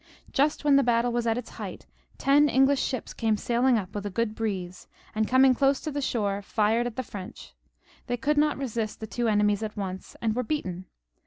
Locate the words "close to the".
5.53-6.01